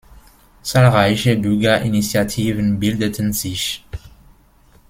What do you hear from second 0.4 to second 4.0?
Zahlreiche Bürgerinitiativen bildeten sich.